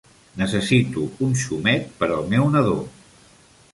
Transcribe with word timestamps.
Necessito 0.41 1.03
un 1.27 1.35
xumet 1.41 1.85
per 2.01 2.09
al 2.17 2.25
meu 2.33 2.49
nadó. 2.57 2.77